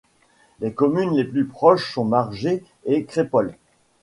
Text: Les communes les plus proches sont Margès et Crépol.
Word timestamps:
Les 0.61 0.73
communes 0.73 1.15
les 1.15 1.23
plus 1.23 1.45
proches 1.45 1.93
sont 1.93 2.05
Margès 2.05 2.63
et 2.85 3.05
Crépol. 3.05 3.55